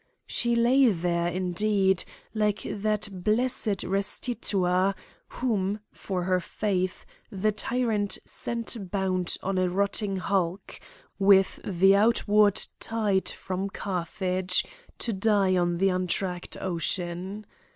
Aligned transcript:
She 0.25 0.55
lay 0.55 0.87
there, 0.89 1.27
indeed, 1.27 2.05
like 2.33 2.63
that 2.67 3.07
blessed 3.23 3.83
Restituta, 3.83 4.95
whom, 5.27 5.79
for 5.91 6.23
her 6.23 6.39
faith, 6.39 7.05
the 7.29 7.51
tyrant 7.51 8.17
sent 8.25 8.89
bound 8.89 9.37
on 9.43 9.59
a 9.59 9.69
rotting 9.69 10.15
hulk, 10.15 10.79
with 11.19 11.59
the 11.63 11.95
outward 11.95 12.59
tide 12.79 13.29
from 13.29 13.69
Carthage, 13.69 14.65
to 14.97 15.13
die 15.13 15.55
on 15.55 15.77
the 15.77 15.89
untracked 15.89 16.57
ocean. 16.59 17.45